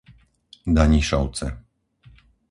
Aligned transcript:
Danišovce 0.77 1.47